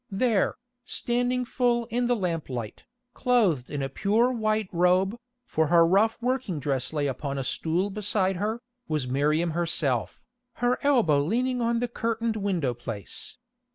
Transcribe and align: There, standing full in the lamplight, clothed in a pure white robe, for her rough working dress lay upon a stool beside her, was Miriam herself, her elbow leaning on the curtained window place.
There, 0.09 0.57
standing 0.83 1.45
full 1.45 1.85
in 1.91 2.07
the 2.07 2.15
lamplight, 2.15 2.85
clothed 3.13 3.69
in 3.69 3.83
a 3.83 3.87
pure 3.87 4.31
white 4.33 4.67
robe, 4.71 5.15
for 5.45 5.67
her 5.67 5.85
rough 5.85 6.17
working 6.19 6.59
dress 6.59 6.91
lay 6.91 7.05
upon 7.05 7.37
a 7.37 7.43
stool 7.43 7.91
beside 7.91 8.37
her, 8.37 8.63
was 8.87 9.07
Miriam 9.07 9.51
herself, 9.51 10.19
her 10.53 10.79
elbow 10.81 11.21
leaning 11.23 11.61
on 11.61 11.81
the 11.81 11.87
curtained 11.87 12.37
window 12.37 12.73
place. 12.73 13.37